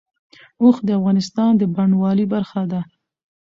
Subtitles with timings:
[0.61, 2.81] اوښ د افغانستان د بڼوالۍ برخه ده.